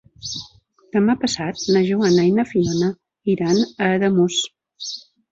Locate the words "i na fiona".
2.29-2.87